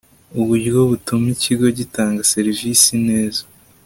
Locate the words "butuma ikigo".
0.91-1.65